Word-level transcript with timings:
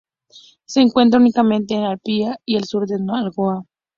Se 0.65 0.81
encuentra 0.81 1.19
únicamente 1.19 1.75
en 1.75 1.83
Namibia 1.83 2.39
y 2.43 2.55
el 2.55 2.63
sur 2.65 2.87
de 2.87 2.95
Angola. 2.95 3.61